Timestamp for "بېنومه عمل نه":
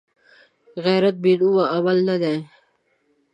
1.23-2.15